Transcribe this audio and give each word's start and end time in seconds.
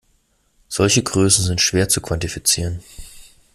Solche 0.67 1.03
Größen 1.03 1.45
sind 1.45 1.61
schwer 1.61 1.87
zu 1.87 2.01
quantifizieren. 2.01 2.81